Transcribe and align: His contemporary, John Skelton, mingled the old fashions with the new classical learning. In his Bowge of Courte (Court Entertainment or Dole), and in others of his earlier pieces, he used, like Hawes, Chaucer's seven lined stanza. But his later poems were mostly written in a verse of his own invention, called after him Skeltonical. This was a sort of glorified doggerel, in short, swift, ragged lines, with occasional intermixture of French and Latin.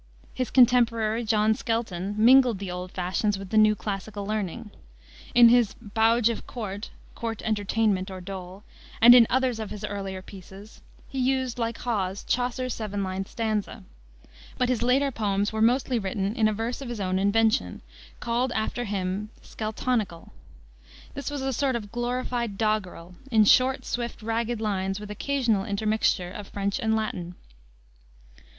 His 0.33 0.49
contemporary, 0.49 1.23
John 1.23 1.53
Skelton, 1.53 2.15
mingled 2.17 2.57
the 2.57 2.71
old 2.71 2.91
fashions 2.91 3.37
with 3.37 3.51
the 3.51 3.57
new 3.59 3.75
classical 3.75 4.25
learning. 4.25 4.71
In 5.35 5.49
his 5.49 5.75
Bowge 5.75 6.27
of 6.29 6.47
Courte 6.47 6.89
(Court 7.13 7.39
Entertainment 7.43 8.09
or 8.09 8.19
Dole), 8.19 8.63
and 8.99 9.13
in 9.13 9.27
others 9.29 9.59
of 9.59 9.69
his 9.69 9.83
earlier 9.85 10.23
pieces, 10.23 10.81
he 11.07 11.19
used, 11.19 11.59
like 11.59 11.77
Hawes, 11.77 12.23
Chaucer's 12.23 12.73
seven 12.73 13.03
lined 13.03 13.27
stanza. 13.27 13.83
But 14.57 14.69
his 14.69 14.81
later 14.81 15.11
poems 15.11 15.53
were 15.53 15.61
mostly 15.61 15.99
written 15.99 16.33
in 16.35 16.47
a 16.47 16.51
verse 16.53 16.81
of 16.81 16.89
his 16.89 16.99
own 16.99 17.19
invention, 17.19 17.83
called 18.19 18.51
after 18.53 18.85
him 18.85 19.29
Skeltonical. 19.43 20.31
This 21.13 21.29
was 21.29 21.43
a 21.43 21.53
sort 21.53 21.75
of 21.75 21.91
glorified 21.91 22.57
doggerel, 22.57 23.13
in 23.29 23.45
short, 23.45 23.85
swift, 23.85 24.23
ragged 24.23 24.59
lines, 24.59 24.99
with 24.99 25.11
occasional 25.11 25.63
intermixture 25.63 26.31
of 26.31 26.47
French 26.47 26.79
and 26.79 26.95
Latin. 26.95 27.35